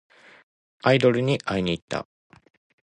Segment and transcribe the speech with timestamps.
[0.81, 2.07] アイドルに会いにいった。